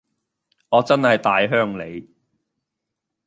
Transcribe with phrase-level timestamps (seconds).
[0.69, 2.09] 我真係大鄉里